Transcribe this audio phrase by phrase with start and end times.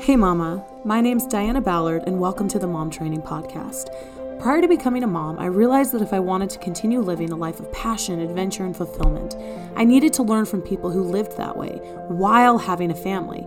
[0.00, 0.64] Hey, Mama.
[0.86, 3.90] My name's Diana Ballard, and welcome to the Mom Training Podcast.
[4.40, 7.36] Prior to becoming a mom, I realized that if I wanted to continue living a
[7.36, 9.36] life of passion, adventure, and fulfillment,
[9.76, 11.72] I needed to learn from people who lived that way
[12.08, 13.46] while having a family.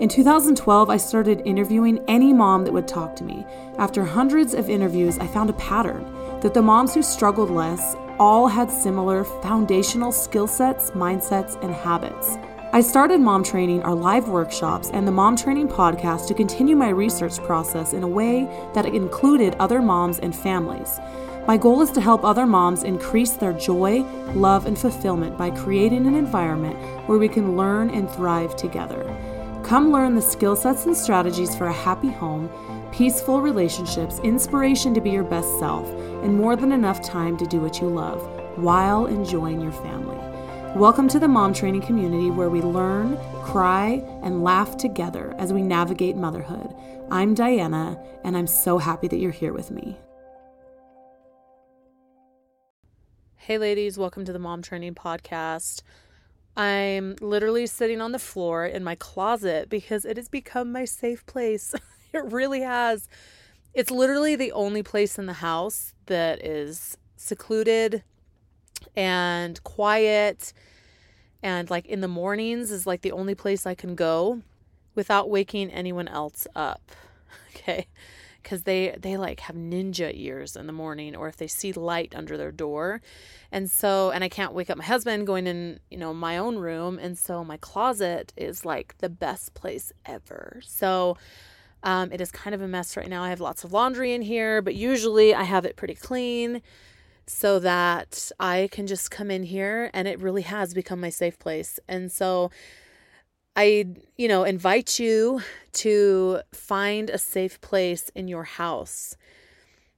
[0.00, 3.44] In 2012, I started interviewing any mom that would talk to me.
[3.76, 6.04] After hundreds of interviews, I found a pattern
[6.40, 12.38] that the moms who struggled less all had similar foundational skill sets, mindsets, and habits.
[12.74, 16.88] I started Mom Training, our live workshops, and the Mom Training podcast to continue my
[16.88, 20.98] research process in a way that included other moms and families.
[21.46, 24.00] My goal is to help other moms increase their joy,
[24.34, 26.74] love, and fulfillment by creating an environment
[27.08, 29.04] where we can learn and thrive together.
[29.62, 32.50] Come learn the skill sets and strategies for a happy home,
[32.90, 35.88] peaceful relationships, inspiration to be your best self,
[36.24, 38.20] and more than enough time to do what you love
[38.58, 40.23] while enjoying your family.
[40.74, 45.62] Welcome to the mom training community where we learn, cry, and laugh together as we
[45.62, 46.74] navigate motherhood.
[47.12, 49.96] I'm Diana, and I'm so happy that you're here with me.
[53.36, 55.82] Hey, ladies, welcome to the Mom Training Podcast.
[56.56, 61.24] I'm literally sitting on the floor in my closet because it has become my safe
[61.26, 61.72] place.
[62.12, 63.08] it really has.
[63.74, 68.02] It's literally the only place in the house that is secluded
[68.96, 70.52] and quiet
[71.44, 74.40] and like in the mornings is like the only place I can go
[74.94, 76.90] without waking anyone else up.
[77.56, 77.86] Okay?
[78.42, 82.12] Cuz they they like have ninja ears in the morning or if they see light
[82.14, 83.00] under their door.
[83.50, 86.56] And so and I can't wake up my husband going in, you know, my own
[86.56, 90.60] room and so my closet is like the best place ever.
[90.64, 91.16] So
[91.84, 93.22] um, it is kind of a mess right now.
[93.22, 96.60] I have lots of laundry in here, but usually I have it pretty clean
[97.26, 101.38] so that I can just come in here and it really has become my safe
[101.38, 101.78] place.
[101.88, 102.50] And so
[103.56, 103.86] I,
[104.16, 105.40] you know, invite you
[105.74, 109.16] to find a safe place in your house,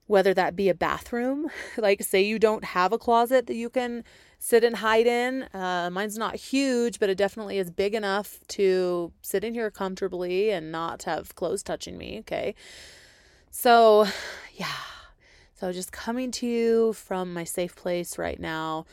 [0.05, 4.03] whether that be a bathroom, like say you don't have a closet that you can
[4.39, 5.43] sit and hide in.
[5.53, 10.51] Uh, mine's not huge, but it definitely is big enough to sit in here comfortably
[10.51, 12.19] and not have clothes touching me.
[12.19, 12.55] Okay.
[13.49, 14.07] So,
[14.53, 14.96] yeah
[15.59, 18.85] so just coming to you from my safe place right now.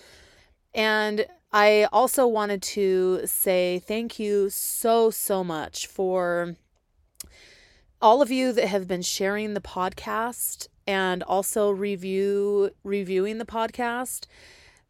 [0.74, 6.56] And I also wanted to say thank you so, so much for
[8.00, 14.26] all of you that have been sharing the podcast and also review reviewing the podcast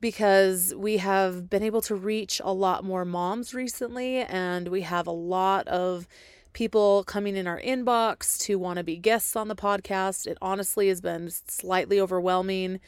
[0.00, 5.06] because we have been able to reach a lot more moms recently and we have
[5.06, 6.06] a lot of
[6.54, 10.26] people coming in our inbox to want to be guests on the podcast.
[10.26, 12.80] It honestly has been slightly overwhelming.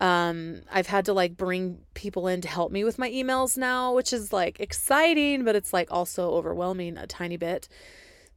[0.00, 3.94] Um, I've had to like bring people in to help me with my emails now,
[3.94, 7.68] which is like exciting, but it's like also overwhelming a tiny bit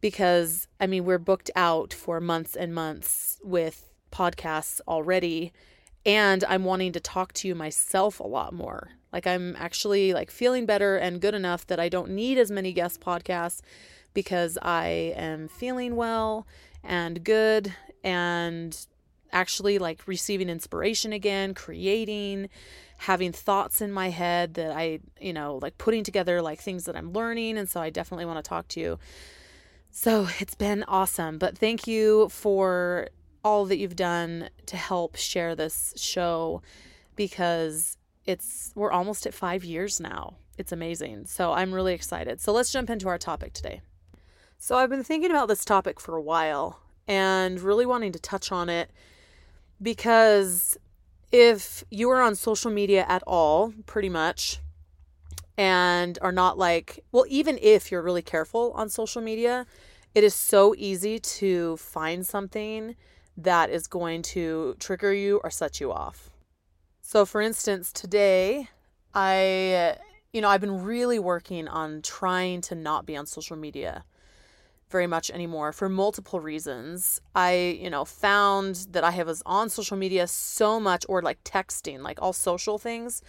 [0.01, 5.53] because I mean, we're booked out for months and months with podcasts already.
[6.03, 8.89] And I'm wanting to talk to you myself a lot more.
[9.13, 12.73] Like I'm actually like feeling better and good enough that I don't need as many
[12.73, 13.61] guest podcasts
[14.13, 16.47] because I am feeling well
[16.83, 17.73] and good
[18.03, 18.77] and
[19.31, 22.49] actually like receiving inspiration again, creating,
[22.97, 26.95] having thoughts in my head that I, you know, like putting together like things that
[26.95, 27.57] I'm learning.
[27.57, 28.99] And so I definitely want to talk to you.
[29.89, 31.37] So it's been awesome.
[31.37, 33.09] But thank you for
[33.43, 36.61] all that you've done to help share this show
[37.15, 40.35] because it's we're almost at 5 years now.
[40.57, 41.25] It's amazing.
[41.25, 42.39] So I'm really excited.
[42.39, 43.81] So let's jump into our topic today.
[44.63, 48.51] So I've been thinking about this topic for a while and really wanting to touch
[48.51, 48.91] on it
[49.81, 50.77] because
[51.31, 54.59] if you are on social media at all, pretty much,
[55.57, 59.65] and are not like, well, even if you're really careful on social media,
[60.13, 62.95] it is so easy to find something
[63.35, 66.29] that is going to trigger you or set you off.
[67.01, 68.69] So, for instance, today,
[69.11, 69.97] I,
[70.31, 74.03] you know, I've been really working on trying to not be on social media
[74.91, 77.21] very much anymore for multiple reasons.
[77.33, 82.01] I, you know, found that I was on social media so much or like texting,
[82.01, 83.21] like all social things,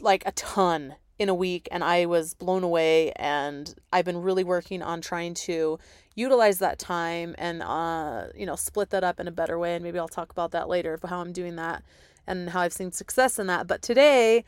[0.00, 4.44] like a ton in a week and I was blown away and I've been really
[4.44, 5.78] working on trying to
[6.14, 9.82] utilize that time and uh you know split that up in a better way and
[9.82, 11.82] maybe I'll talk about that later of how I'm doing that
[12.26, 14.44] and how I've seen success in that but today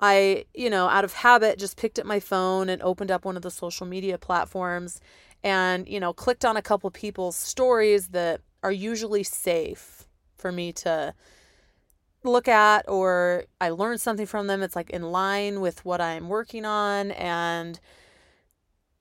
[0.00, 3.36] I you know out of habit just picked up my phone and opened up one
[3.36, 5.00] of the social media platforms
[5.42, 10.06] and you know clicked on a couple people's stories that are usually safe
[10.36, 11.14] for me to
[12.24, 16.28] look at or I learned something from them it's like in line with what I'm
[16.28, 17.78] working on and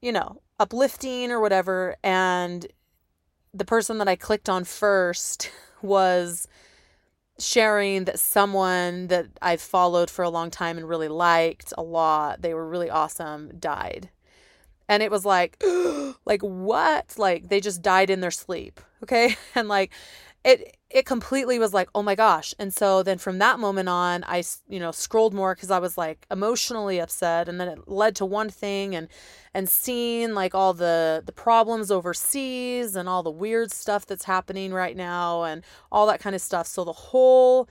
[0.01, 1.95] you know uplifting or whatever.
[2.03, 2.65] And
[3.53, 5.51] the person that I clicked on first
[5.81, 6.47] was
[7.39, 12.41] sharing that someone that I've followed for a long time and really liked a lot,
[12.41, 14.09] they were really awesome, died.
[14.89, 15.61] And it was like,
[16.25, 17.15] like what?
[17.17, 18.79] Like they just died in their sleep.
[19.03, 19.35] Okay.
[19.55, 19.91] And like
[20.43, 22.53] it, it completely was like, oh my gosh.
[22.57, 25.97] And so then from that moment on, I, you know, scrolled more because I was
[25.97, 27.49] like emotionally upset.
[27.49, 29.09] And then it led to one thing and,
[29.53, 34.73] and seeing like all the, the problems overseas and all the weird stuff that's happening
[34.73, 36.65] right now and all that kind of stuff.
[36.65, 37.67] So the whole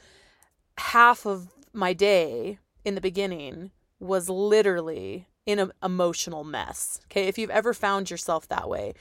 [0.77, 7.01] half of my day in the beginning was literally in an emotional mess.
[7.07, 7.29] Okay.
[7.29, 8.95] If you've ever found yourself that way,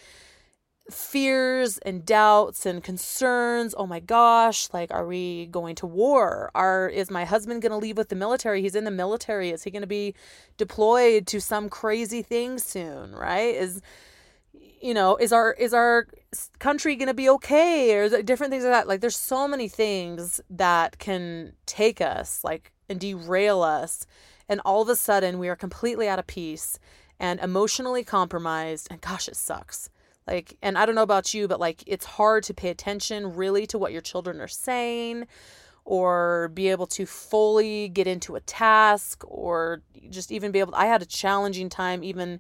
[0.90, 3.74] fears and doubts and concerns.
[3.78, 6.52] Oh my gosh, like are we going to war?
[6.54, 8.62] Are is my husband going to leave with the military?
[8.62, 9.50] He's in the military.
[9.50, 10.14] Is he going to be
[10.58, 13.56] deployed to some crazy thing soon, right?
[13.56, 13.82] Is
[14.82, 16.08] you know, is our is our
[16.60, 18.88] country going to be okay or different things like that.
[18.88, 24.06] Like there's so many things that can take us like and derail us
[24.48, 26.80] and all of a sudden we are completely out of peace
[27.20, 29.90] and emotionally compromised and gosh it sucks
[30.28, 33.68] like, and I don't know about you, but like it's hard to pay attention really
[33.68, 35.28] to what your children are saying
[35.84, 40.80] or be able to fully get into a task or just even be able to,
[40.80, 42.40] I had a challenging time even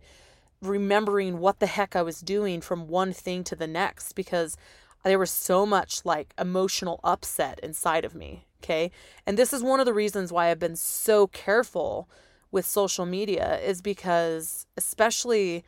[0.61, 4.57] remembering what the heck I was doing from one thing to the next because
[5.03, 8.44] there was so much like emotional upset inside of me.
[8.63, 8.91] Okay.
[9.25, 12.09] And this is one of the reasons why I've been so careful
[12.51, 15.63] with social media is because, especially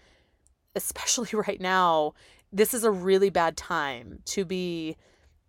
[0.76, 2.14] especially right now,
[2.54, 4.96] this is a really bad time to be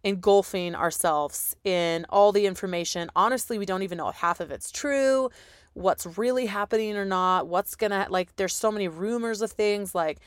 [0.05, 3.11] engulfing ourselves in all the information.
[3.15, 5.29] Honestly, we don't even know if half of it's true,
[5.75, 9.95] what's really happening or not, what's gonna, like, there's so many rumors of things.
[9.95, 10.19] Like,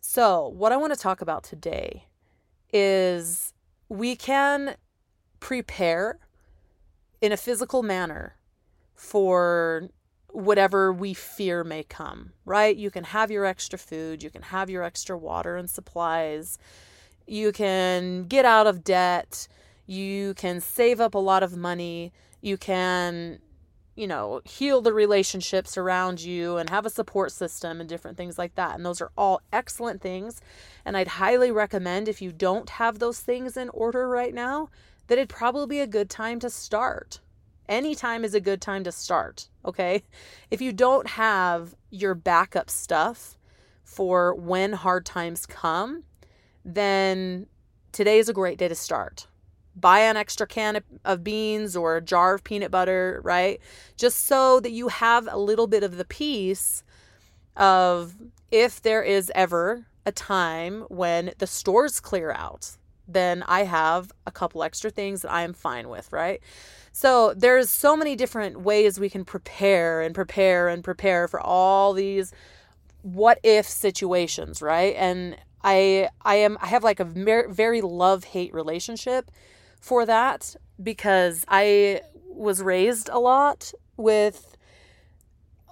[0.00, 2.06] so what I wanna talk about today
[2.72, 3.52] is
[3.88, 4.76] we can
[5.40, 6.18] prepare
[7.22, 8.36] in a physical manner
[8.94, 9.88] for
[10.28, 12.76] whatever we fear may come, right?
[12.76, 16.58] You can have your extra food, you can have your extra water and supplies,
[17.26, 19.46] you can get out of debt,
[19.86, 23.38] you can save up a lot of money, you can,
[23.94, 28.38] you know, heal the relationships around you and have a support system and different things
[28.38, 28.74] like that.
[28.74, 30.40] And those are all excellent things.
[30.84, 34.70] And I'd highly recommend if you don't have those things in order right now,
[35.06, 37.20] that it'd probably be a good time to start
[37.68, 40.02] Any time is a good time to start, okay?
[40.50, 43.38] If you don't have your backup stuff
[43.84, 46.04] for when hard times come,
[46.64, 47.46] then
[47.92, 49.26] today is a great day to start.
[49.74, 53.60] Buy an extra can of beans or a jar of peanut butter, right?
[53.96, 56.82] Just so that you have a little bit of the peace
[57.56, 58.14] of
[58.50, 62.76] if there is ever a time when the stores clear out,
[63.08, 66.40] then I have a couple extra things that I am fine with, right?
[66.92, 71.92] So there's so many different ways we can prepare and prepare and prepare for all
[71.92, 72.32] these
[73.02, 74.94] what if situations, right?
[74.96, 79.30] And I I am I have like a very love-hate relationship
[79.80, 84.56] for that because I was raised a lot with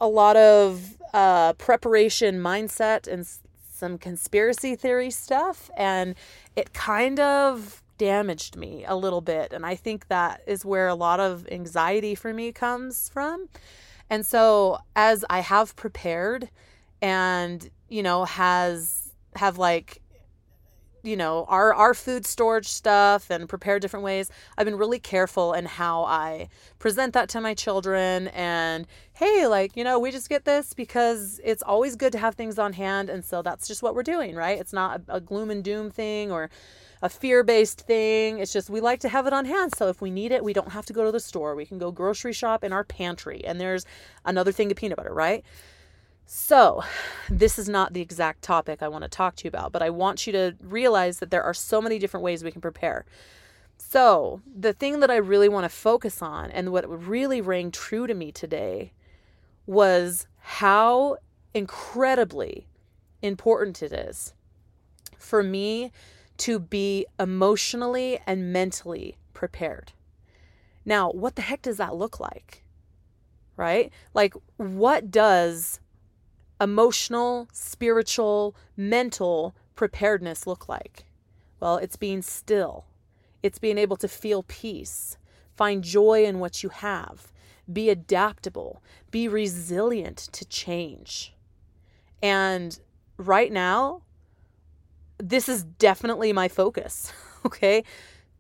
[0.01, 3.27] a lot of uh, preparation mindset and
[3.81, 6.15] some conspiracy theory stuff and
[6.55, 9.53] it kind of damaged me a little bit.
[9.53, 13.49] And I think that is where a lot of anxiety for me comes from.
[14.09, 16.51] And so as I have prepared
[17.03, 20.01] and, you know, has have like
[21.03, 25.53] you know our our food storage stuff and prepare different ways i've been really careful
[25.53, 30.29] in how i present that to my children and hey like you know we just
[30.29, 33.83] get this because it's always good to have things on hand and so that's just
[33.83, 36.51] what we're doing right it's not a, a gloom and doom thing or
[37.03, 38.39] a fear based thing.
[38.39, 39.75] It's just we like to have it on hand.
[39.75, 41.55] So if we need it, we don't have to go to the store.
[41.55, 43.87] We can go grocery shop in our pantry and there's
[44.25, 45.45] another thing of peanut butter, right?
[46.33, 46.85] So,
[47.29, 49.91] this is not the exact topic I want to talk to you about, but I
[49.91, 53.05] want you to realize that there are so many different ways we can prepare.
[53.79, 58.07] So, the thing that I really want to focus on and what really rang true
[58.07, 58.93] to me today
[59.67, 61.17] was how
[61.53, 62.69] incredibly
[63.23, 64.33] important it is
[65.19, 65.91] for me
[66.37, 69.95] to be emotionally and mentally prepared.
[70.85, 72.63] Now, what the heck does that look like?
[73.57, 73.91] Right?
[74.15, 75.81] Like, what does
[76.61, 81.05] emotional, spiritual, mental preparedness look like?
[81.59, 82.87] Well, it's being still,
[83.43, 85.17] it's being able to feel peace,
[85.55, 87.33] find joy in what you have,
[87.71, 91.35] be adaptable, be resilient to change.
[92.23, 92.79] And
[93.17, 94.03] right now,
[95.19, 97.13] this is definitely my focus.
[97.47, 97.85] okay.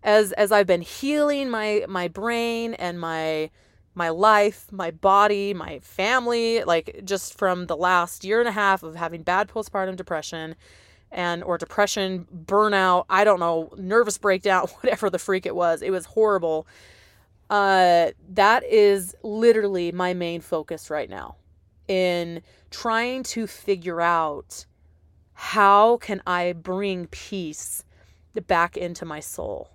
[0.02, 3.50] As as I've been healing my my brain and my
[3.94, 8.82] my life, my body, my family, like just from the last year and a half
[8.82, 10.54] of having bad postpartum depression
[11.11, 15.82] and or depression, burnout, I don't know, nervous breakdown, whatever the freak it was.
[15.82, 16.66] It was horrible.
[17.49, 21.35] Uh that is literally my main focus right now
[21.88, 24.66] in trying to figure out
[25.35, 27.82] how can I bring peace
[28.47, 29.70] back into my soul.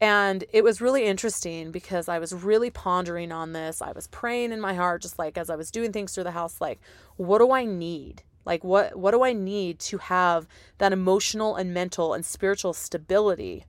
[0.00, 3.80] And it was really interesting because I was really pondering on this.
[3.80, 6.32] I was praying in my heart just like as I was doing things through the
[6.32, 6.80] house like
[7.16, 8.22] what do I need?
[8.44, 10.46] Like what what do I need to have
[10.78, 13.64] that emotional and mental and spiritual stability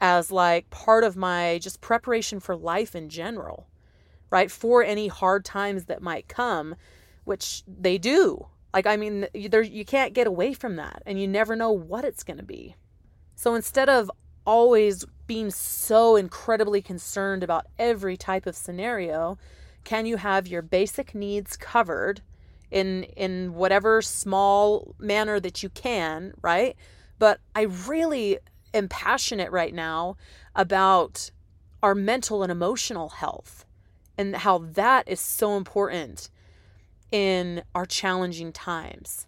[0.00, 3.66] as like part of my just preparation for life in general?
[4.32, 4.50] right?
[4.50, 6.74] For any hard times that might come,
[7.24, 8.48] which they do.
[8.72, 12.06] Like, I mean, there, you can't get away from that, and you never know what
[12.06, 12.74] it's going to be.
[13.36, 14.10] So instead of
[14.44, 19.38] always being so incredibly concerned about every type of scenario,
[19.84, 22.20] can you have your basic needs covered
[22.70, 26.76] in in whatever small manner that you can, right?
[27.18, 28.38] But I really
[28.74, 30.16] am passionate right now
[30.56, 31.30] about
[31.82, 33.64] our mental and emotional health
[34.16, 36.30] and how that is so important
[37.10, 39.26] in our challenging times.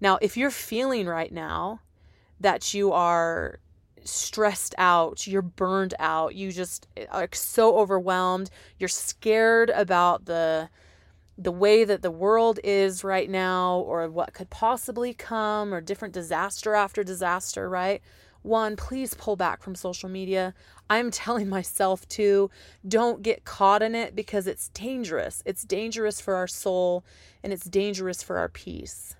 [0.00, 1.80] Now, if you're feeling right now
[2.40, 3.58] that you are
[4.04, 10.68] stressed out, you're burned out, you just eh, are so overwhelmed, you're scared about the
[11.40, 16.12] the way that the world is right now or what could possibly come or different
[16.12, 18.02] disaster after disaster, right?
[18.42, 20.52] One, please pull back from social media.
[20.90, 22.50] I'm telling myself to
[22.86, 25.42] don't get caught in it because it's dangerous.
[25.46, 27.04] It's dangerous for our soul
[27.44, 29.14] and it's dangerous for our peace.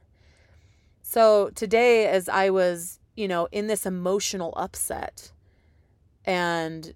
[1.02, 5.32] So today, as I was, you know, in this emotional upset
[6.24, 6.94] and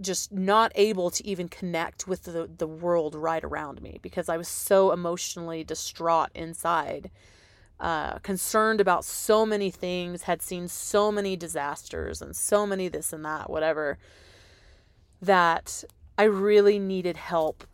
[0.00, 4.38] just not able to even connect with the, the world right around me because I
[4.38, 7.10] was so emotionally distraught inside
[7.80, 13.12] uh, concerned about so many things, had seen so many disasters and so many this
[13.12, 13.98] and that, whatever,
[15.20, 15.84] that
[16.16, 17.64] I really needed help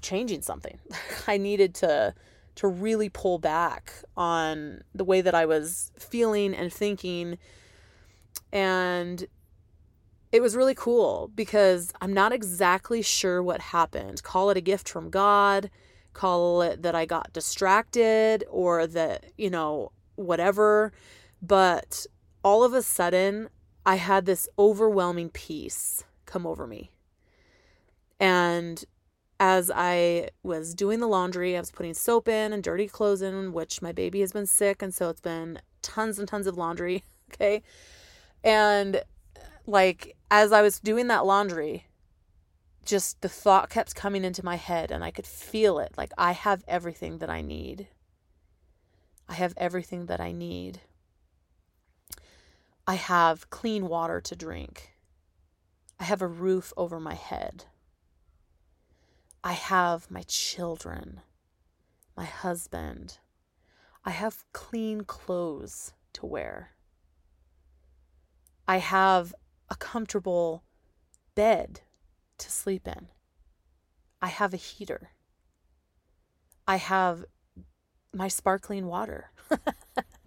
[0.00, 0.78] changing something.
[1.28, 2.14] I needed to
[2.60, 7.38] to really pull back on the way that I was feeling and thinking
[8.52, 9.26] and
[10.32, 14.22] it was really cool because I'm not exactly sure what happened.
[14.22, 15.70] Call it a gift from God
[16.12, 20.92] call it that I got distracted or that, you know, whatever.
[21.40, 22.06] But
[22.42, 23.48] all of a sudden,
[23.86, 26.90] I had this overwhelming peace come over me.
[28.18, 28.84] And
[29.40, 33.54] as I was doing the laundry, I was putting soap in and dirty clothes in,
[33.54, 34.82] which my baby has been sick.
[34.82, 37.02] And so it's been tons and tons of laundry.
[37.34, 37.62] Okay.
[38.42, 39.04] And
[39.68, 41.86] like, as I was doing that laundry,
[42.84, 46.32] just the thought kept coming into my head and I could feel it like I
[46.32, 47.86] have everything that I need.
[49.28, 50.80] I have everything that I need.
[52.84, 54.90] I have clean water to drink.
[56.00, 57.66] I have a roof over my head.
[59.42, 61.20] I have my children,
[62.16, 63.18] my husband.
[64.04, 66.70] I have clean clothes to wear.
[68.68, 69.34] I have
[69.70, 70.62] a comfortable
[71.34, 71.80] bed
[72.38, 73.08] to sleep in.
[74.20, 75.10] I have a heater.
[76.68, 77.24] I have
[78.12, 79.30] my sparkling water.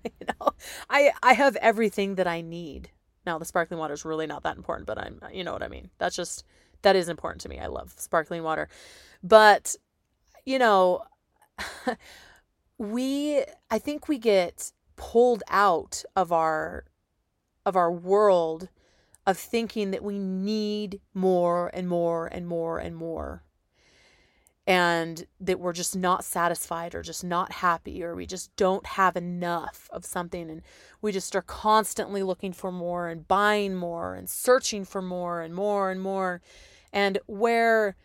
[0.03, 0.51] you know,
[0.89, 2.89] I I have everything that I need.
[3.25, 5.67] Now the sparkling water is really not that important, but I'm you know what I
[5.67, 5.91] mean.
[5.99, 6.43] That's just
[6.83, 7.59] that is important to me.
[7.59, 8.69] I love sparkling water.
[9.23, 9.75] But
[10.45, 11.03] you know,
[12.77, 16.85] we I think we get pulled out of our
[17.65, 18.69] of our world
[19.25, 23.43] of thinking that we need more and more and more and more.
[24.65, 29.17] And that we're just not satisfied or just not happy or we just don't have
[29.17, 30.49] enough of something.
[30.49, 30.61] And
[31.01, 35.53] we just are constantly looking for more and buying more and searching for more and
[35.53, 36.41] more and more.
[36.93, 37.95] And where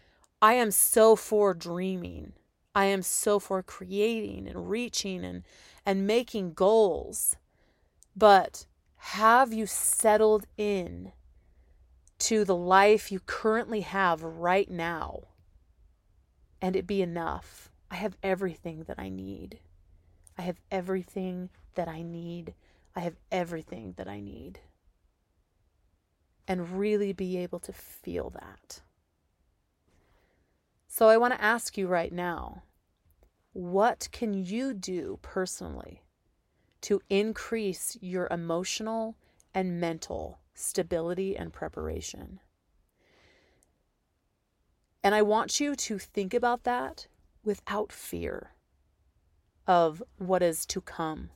[0.40, 2.32] I am so for dreaming,
[2.74, 5.42] I am so for creating and reaching and,
[5.84, 7.36] and making goals.
[8.16, 8.66] But
[8.96, 11.12] have you settled in
[12.20, 15.28] to the life you currently have right now
[16.62, 17.70] and it be enough?
[17.90, 19.60] I have everything that I need.
[20.38, 22.54] I have everything that I need.
[22.96, 24.60] I have everything that I need.
[26.48, 28.80] And really be able to feel that.
[30.88, 32.62] So I want to ask you right now
[33.52, 36.02] what can you do personally
[36.80, 39.16] to increase your emotional
[39.54, 42.40] and mental stability and preparation?
[45.02, 47.06] And I want you to think about that
[47.44, 48.52] without fear
[49.66, 51.30] of what is to come.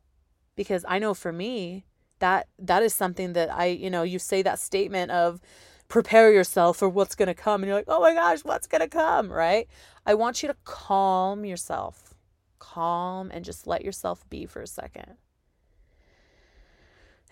[0.56, 1.86] Because I know for me,
[2.22, 5.40] that that is something that I, you know, you say that statement of
[5.88, 8.80] prepare yourself for what's going to come and you're like, "Oh my gosh, what's going
[8.80, 9.68] to come?" right?
[10.06, 12.14] I want you to calm yourself.
[12.60, 15.16] Calm and just let yourself be for a second.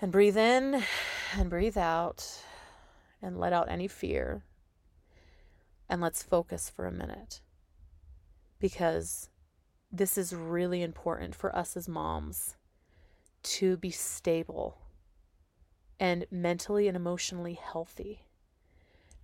[0.01, 0.83] And breathe in
[1.37, 2.27] and breathe out
[3.23, 4.43] and let out any fear
[5.89, 7.43] and let's focus for a minute
[8.59, 9.29] because
[9.93, 12.57] this is really important for us as moms
[13.43, 14.79] to be stable
[15.99, 18.23] and mentally and emotionally healthy,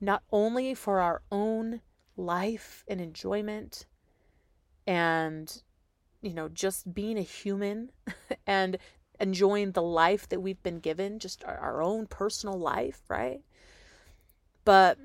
[0.00, 1.80] not only for our own
[2.16, 3.86] life and enjoyment
[4.86, 5.62] and,
[6.20, 7.90] you know, just being a human
[8.46, 8.78] and
[9.18, 13.40] enjoying the life that we've been given, just our, our own personal life, right?
[14.64, 14.98] But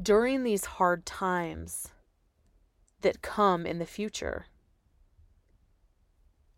[0.00, 1.88] during these hard times
[3.00, 4.46] that come in the future,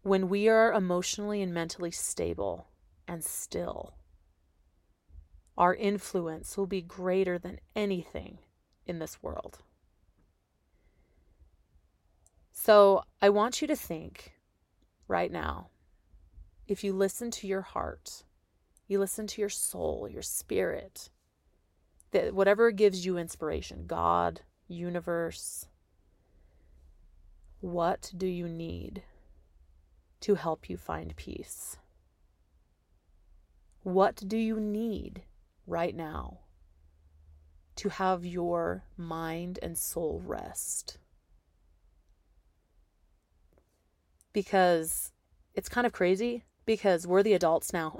[0.02, 2.68] when we are emotionally and mentally stable
[3.06, 3.94] and still,
[5.58, 8.38] our influence will be greater than anything
[8.86, 9.58] in this world.
[12.52, 14.32] So I want you to think
[15.08, 15.68] right now
[16.66, 18.22] if you listen to your heart,
[18.86, 21.10] you listen to your soul, your spirit,
[22.12, 25.66] that whatever gives you inspiration, God, universe,
[27.60, 29.02] what do you need
[30.20, 31.76] to help you find peace?
[33.82, 35.22] What do you need
[35.66, 36.40] right now
[37.76, 40.98] to have your mind and soul rest?
[44.32, 45.12] Because
[45.54, 47.96] it's kind of crazy because we're the adults now.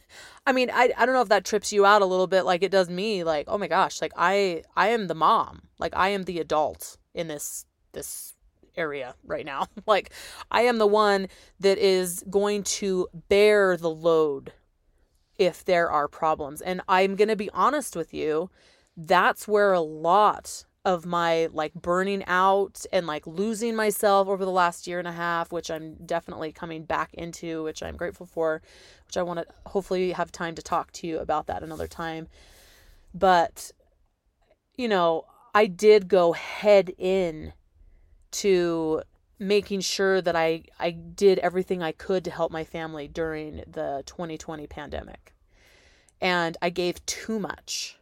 [0.46, 2.62] I mean, I, I don't know if that trips you out a little bit like
[2.62, 3.24] it does me.
[3.24, 5.62] Like, oh my gosh, like I I am the mom.
[5.78, 8.33] Like I am the adult in this this
[8.76, 9.66] area right now.
[9.86, 10.10] like
[10.50, 11.28] I am the one
[11.60, 14.52] that is going to bear the load
[15.38, 16.60] if there are problems.
[16.60, 18.50] And I'm going to be honest with you,
[18.96, 24.50] that's where a lot of my like burning out and like losing myself over the
[24.50, 28.60] last year and a half, which I'm definitely coming back into, which I'm grateful for,
[29.06, 32.28] which I want to hopefully have time to talk to you about that another time.
[33.14, 33.72] But,
[34.76, 37.54] you know, I did go head in
[38.34, 39.02] to
[39.38, 44.02] making sure that I, I did everything I could to help my family during the
[44.06, 45.34] 2020 pandemic.
[46.20, 47.98] And I gave too much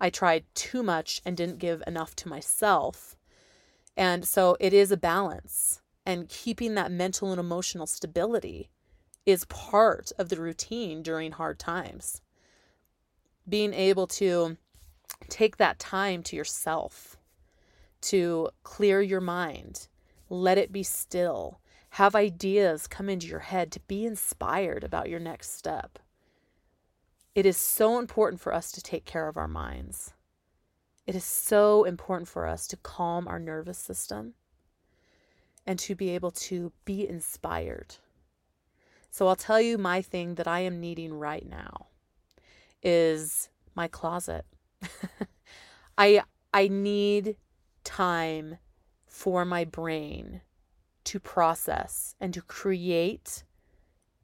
[0.00, 3.16] I tried too much and didn't give enough to myself.
[3.96, 5.82] And so it is a balance.
[6.06, 8.70] And keeping that mental and emotional stability
[9.26, 12.22] is part of the routine during hard times.
[13.46, 14.56] Being able to
[15.28, 17.18] take that time to yourself,
[18.02, 19.88] to clear your mind,
[20.28, 21.60] let it be still,
[21.90, 25.98] have ideas come into your head, to be inspired about your next step.
[27.34, 30.12] It is so important for us to take care of our minds.
[31.06, 34.34] It is so important for us to calm our nervous system
[35.66, 37.96] and to be able to be inspired.
[39.10, 41.86] So I'll tell you my thing that I am needing right now
[42.82, 44.44] is my closet.
[45.98, 47.36] I I need
[47.84, 48.58] time
[49.06, 50.40] for my brain
[51.04, 53.44] to process and to create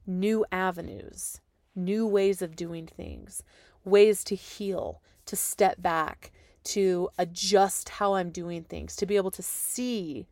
[0.05, 1.41] new avenues
[1.77, 3.43] new ways of doing things,
[3.85, 6.31] ways to heal, to step back,
[6.63, 10.27] to adjust how I'm doing things, to be able to see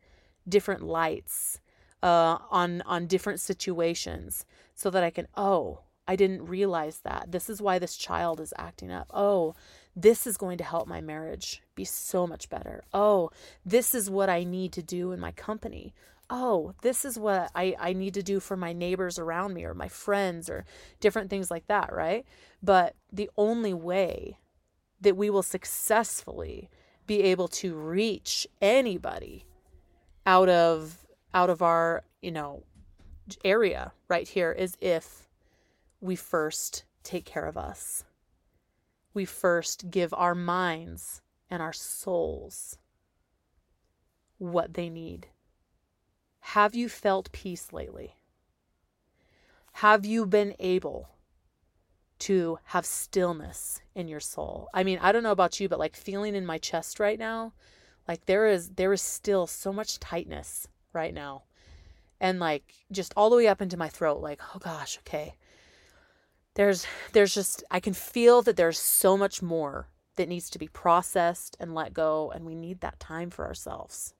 [0.46, 1.60] different lights
[2.02, 7.48] uh, on on different situations, so that I can oh I didn't realize that this
[7.48, 9.06] is why this child is acting up.
[9.14, 9.54] Oh,
[9.96, 12.84] this is going to help my marriage be so much better.
[12.92, 13.30] Oh,
[13.64, 15.94] this is what I need to do in my company
[16.30, 19.74] oh, this is what I, I need to do for my neighbors around me or
[19.74, 20.64] my friends or
[21.00, 22.24] different things like that, right?
[22.62, 24.38] But the only way
[25.00, 26.68] that we will successfully
[27.06, 29.44] be able to reach anybody
[30.24, 32.64] out of out of our, you know,
[33.44, 35.28] area right here is if
[36.00, 38.04] we first take care of us.
[39.16, 42.78] We first give our minds and our souls
[44.38, 45.28] what they need
[46.54, 48.14] have you felt peace lately?
[49.72, 51.08] Have you been able
[52.20, 54.68] to have stillness in your soul?
[54.72, 57.52] I mean, I don't know about you, but like feeling in my chest right now,
[58.06, 61.42] like there is there is still so much tightness right now.
[62.20, 65.34] And like just all the way up into my throat like, "Oh gosh, okay."
[66.56, 70.68] There's there's just I can feel that there's so much more that needs to be
[70.68, 74.14] processed and let go and we need that time for ourselves.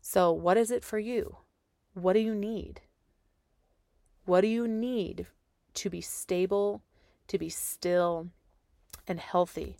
[0.00, 1.36] So, what is it for you?
[1.92, 2.80] What do you need?
[4.24, 5.26] What do you need
[5.74, 6.82] to be stable,
[7.26, 8.28] to be still
[9.06, 9.76] and healthy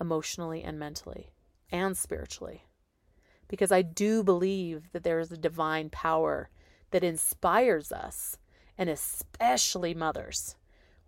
[0.00, 1.30] emotionally and mentally
[1.72, 2.68] and spiritually?
[3.48, 6.48] Because I do believe that there is a divine power
[6.92, 8.38] that inspires us,
[8.78, 10.54] and especially mothers.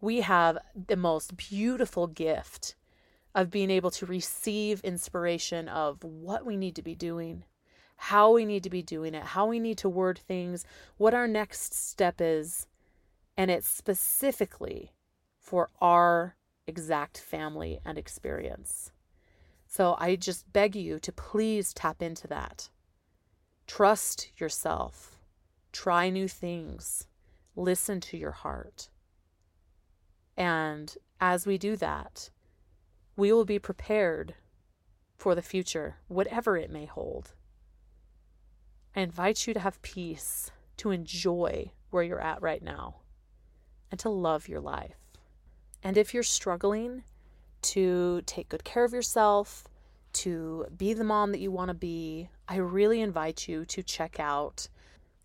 [0.03, 2.75] We have the most beautiful gift
[3.37, 7.45] of being able to receive inspiration of what we need to be doing,
[7.97, 11.29] how we need to be doing it, how we need to word things, what our
[11.29, 12.67] next step is.
[13.37, 14.91] And it's specifically
[15.39, 16.35] for our
[16.67, 18.91] exact family and experience.
[19.69, 22.71] So I just beg you to please tap into that.
[23.69, 25.21] Trust yourself.
[25.71, 27.07] Try new things.
[27.55, 28.89] Listen to your heart.
[30.37, 32.31] And as we do that,
[33.17, 34.35] we will be prepared
[35.17, 37.35] for the future, whatever it may hold.
[38.97, 42.97] I invite you to have peace, to enjoy where you're at right now,
[43.91, 44.97] and to love your life.
[45.83, 47.05] And if you're struggling
[47.63, 49.65] to take good care of yourself,
[50.13, 54.21] to be the mom that you want to be, I really invite you to check
[54.21, 54.69] out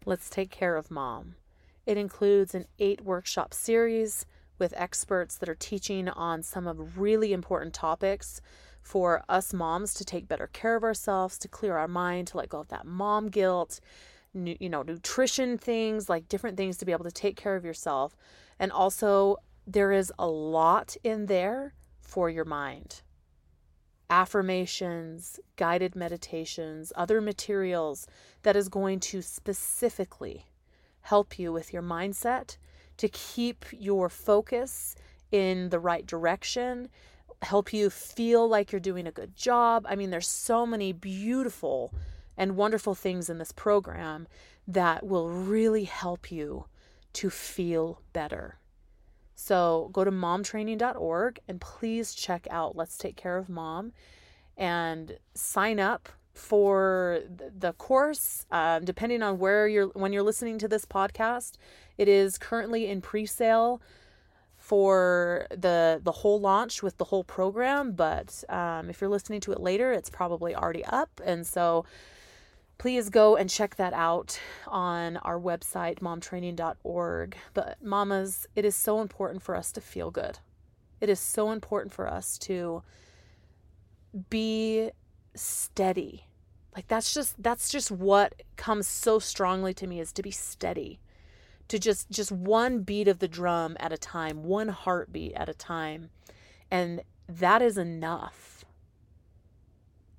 [0.06, 1.36] Let's Take Care of Mom.
[1.86, 4.26] It includes an eight workshop series
[4.60, 8.41] with experts that are teaching on some of really important topics
[8.82, 12.50] for us moms to take better care of ourselves, to clear our mind, to let
[12.50, 13.80] go of that mom guilt,
[14.34, 18.15] you know, nutrition things, like different things to be able to take care of yourself.
[18.60, 23.02] And also, there is a lot in there for your mind
[24.10, 28.08] affirmations, guided meditations, other materials
[28.43, 30.46] that is going to specifically
[31.02, 32.58] help you with your mindset
[32.97, 34.95] to keep your focus
[35.31, 36.89] in the right direction
[37.41, 39.86] help you feel like you're doing a good job.
[39.88, 41.93] I mean, there's so many beautiful
[42.36, 44.27] and wonderful things in this program
[44.67, 46.65] that will really help you
[47.13, 48.60] to feel better.
[49.36, 53.91] So go to momtraining.org and please check out Let's Take Care of Mom
[54.55, 58.45] and sign up for the course.
[58.52, 61.54] Uh, depending on where you're when you're listening to this podcast,
[61.97, 63.82] it is currently in pre-sale
[64.58, 69.52] for the the whole launch with the whole program but um, if you're listening to
[69.52, 71.86] it later it's probably already up and so
[72.78, 79.00] please go and check that out on our website momtraining.org but mamas it is so
[79.00, 80.39] important for us to feel good
[81.00, 82.82] it is so important for us to
[84.30, 84.89] be
[85.36, 86.27] steady
[86.78, 91.02] like that's just that's just what comes so strongly to me is to be steady
[91.68, 95.54] to just just one beat of the drum at a time, one heartbeat at a
[95.54, 96.10] time.
[96.72, 98.66] And that is enough.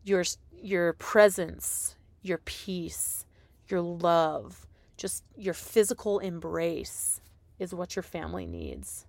[0.04, 3.24] Your your presence, your peace,
[3.68, 4.66] your love,
[4.96, 7.20] just your physical embrace
[7.58, 9.06] is what your family needs.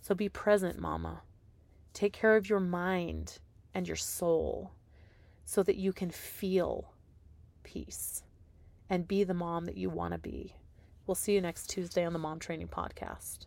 [0.00, 1.22] So be present, mama.
[1.92, 3.38] Take care of your mind
[3.74, 4.72] and your soul
[5.48, 6.92] so that you can feel
[7.62, 8.22] peace
[8.90, 10.52] and be the mom that you want to be.
[11.06, 13.46] We'll see you next Tuesday on the Mom Training Podcast.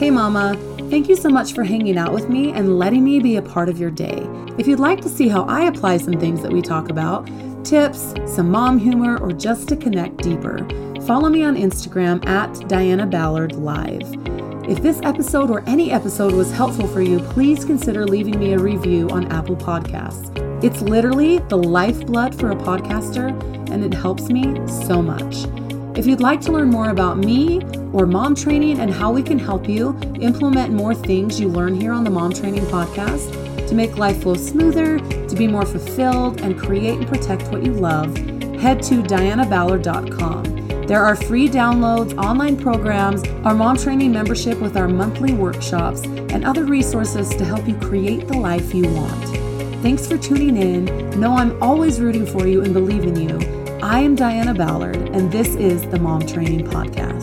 [0.00, 0.56] Hey, Mama.
[0.90, 3.68] Thank you so much for hanging out with me and letting me be a part
[3.68, 4.28] of your day.
[4.58, 7.24] If you'd like to see how I apply some things that we talk about,
[7.64, 10.58] tips, some mom humor, or just to connect deeper,
[11.02, 14.35] follow me on Instagram at Diana Ballard Live.
[14.68, 18.58] If this episode or any episode was helpful for you, please consider leaving me a
[18.58, 20.36] review on Apple Podcasts.
[20.64, 23.30] It's literally the lifeblood for a podcaster,
[23.70, 25.46] and it helps me so much.
[25.96, 29.38] If you'd like to learn more about me or mom training and how we can
[29.38, 33.96] help you implement more things you learn here on the Mom Training Podcast to make
[33.98, 38.16] life flow smoother, to be more fulfilled, and create and protect what you love,
[38.56, 40.55] head to dianaballard.com.
[40.86, 46.44] There are free downloads, online programs, our mom training membership with our monthly workshops, and
[46.44, 49.24] other resources to help you create the life you want.
[49.82, 50.84] Thanks for tuning in.
[51.18, 53.36] Know I'm always rooting for you and believe in you.
[53.82, 57.15] I am Diana Ballard, and this is the Mom Training Podcast.